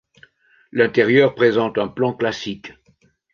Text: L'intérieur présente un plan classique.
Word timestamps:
L'intérieur 0.71 1.35
présente 1.35 1.77
un 1.77 1.87
plan 1.87 2.11
classique. 2.15 2.73